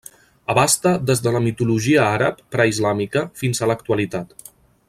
[0.53, 4.39] Abasta des de la mitologia àrab preislàmica fins a l'actualitat.